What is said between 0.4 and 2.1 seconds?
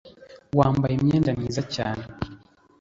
wambaye imyenda myiza cyane